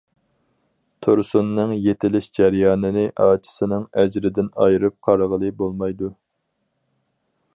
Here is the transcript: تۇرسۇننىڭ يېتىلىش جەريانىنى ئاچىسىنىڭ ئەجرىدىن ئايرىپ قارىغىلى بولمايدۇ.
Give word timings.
تۇرسۇننىڭ 1.05 1.73
يېتىلىش 1.87 2.29
جەريانىنى 2.39 3.03
ئاچىسىنىڭ 3.25 3.85
ئەجرىدىن 4.03 4.51
ئايرىپ 4.65 4.97
قارىغىلى 5.09 5.55
بولمايدۇ. 5.63 6.13